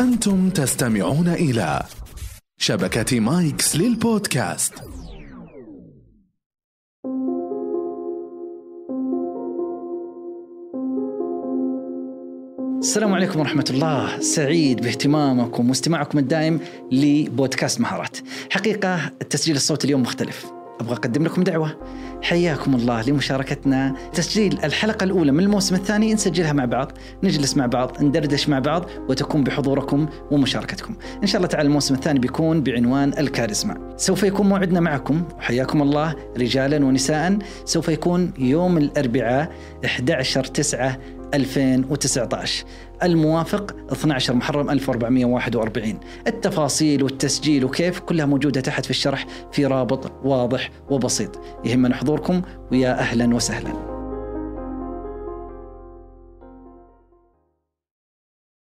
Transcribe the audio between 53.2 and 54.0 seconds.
وسهلا.